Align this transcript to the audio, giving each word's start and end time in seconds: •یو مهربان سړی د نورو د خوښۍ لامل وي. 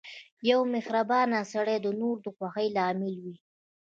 •یو 0.49 0.59
مهربان 0.73 1.31
سړی 1.53 1.77
د 1.81 1.87
نورو 1.99 2.21
د 2.23 2.25
خوښۍ 2.37 2.67
لامل 2.77 3.15
وي. 3.23 3.35